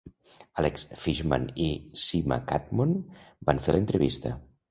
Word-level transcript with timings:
Alex 0.61 0.85
Fishman 1.01 1.45
i 1.65 1.67
Sima 2.05 2.39
Kadmon 2.53 2.97
van 3.51 3.63
fer 3.67 3.77
l'entrevista. 3.79 4.35